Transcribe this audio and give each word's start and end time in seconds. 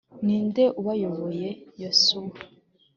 ninde 0.25 0.63
ubayoboye 0.79 1.49
yoshuwa 1.81 2.37